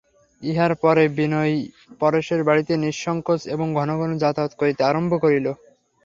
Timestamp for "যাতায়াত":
4.23-4.51